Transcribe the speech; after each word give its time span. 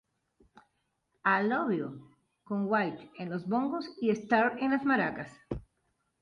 I 1.23 1.43
Love 1.43 1.73
You", 1.77 2.15
con 2.43 2.65
White 2.65 3.11
en 3.19 3.29
los 3.29 3.47
bongos 3.47 3.85
y 4.01 4.09
Starr 4.09 4.57
con 4.57 4.71
las 4.71 4.83
maracas. 4.83 5.29